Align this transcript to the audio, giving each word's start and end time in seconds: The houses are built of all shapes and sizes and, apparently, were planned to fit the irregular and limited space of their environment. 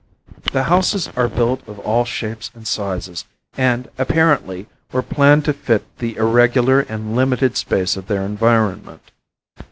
The 0.51 0.63
houses 0.63 1.11
are 1.15 1.27
built 1.27 1.61
of 1.67 1.77
all 1.77 2.05
shapes 2.05 2.49
and 2.55 2.67
sizes 2.67 3.25
and, 3.55 3.87
apparently, 3.99 4.65
were 4.91 5.03
planned 5.03 5.45
to 5.45 5.53
fit 5.53 5.85
the 5.99 6.15
irregular 6.15 6.79
and 6.79 7.15
limited 7.15 7.55
space 7.55 7.95
of 7.95 8.07
their 8.07 8.23
environment. 8.23 9.11